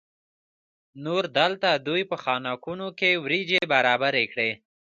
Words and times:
نور 1.03 1.23
دلته 1.37 1.69
دوی 1.87 2.01
په 2.11 2.17
خانکونو 2.23 2.87
کې 2.99 3.09
وریجې 3.23 3.61
برابرې 3.73 4.25
کړې. 4.31 4.51